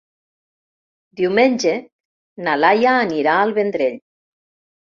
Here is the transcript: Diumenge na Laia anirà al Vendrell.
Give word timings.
Diumenge 1.19 1.73
na 2.47 2.57
Laia 2.65 2.97
anirà 3.05 3.37
al 3.43 3.55
Vendrell. 3.59 4.01